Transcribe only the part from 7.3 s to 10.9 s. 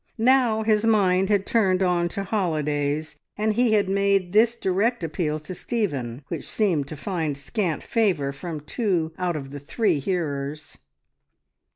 scant favour from two out of the three hearers.